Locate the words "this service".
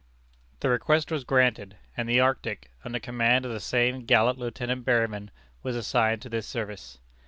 6.29-6.97